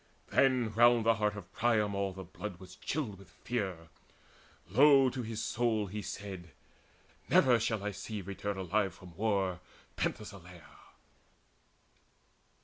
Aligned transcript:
Then 0.29 0.73
round 0.73 1.05
the 1.05 1.13
heart 1.13 1.35
of 1.37 1.53
Priam 1.53 1.93
all 1.93 2.11
the 2.11 2.23
blood 2.23 2.57
Was 2.59 2.75
chilled 2.75 3.19
with 3.19 3.29
fear. 3.29 3.89
Low 4.67 5.11
to 5.11 5.21
his 5.21 5.43
soul 5.43 5.85
he 5.85 6.01
said: 6.01 6.53
"Ne'er 7.29 7.59
shall 7.59 7.83
I 7.83 7.91
see 7.91 8.19
return 8.23 8.57
alive 8.57 8.95
from 8.95 9.15
war 9.15 9.59
Penthesileia!" 9.97 10.65